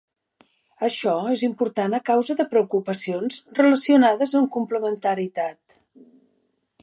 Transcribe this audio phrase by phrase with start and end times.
[0.85, 5.81] Això és important a causa de preocupacions relacionades amb complementarietat.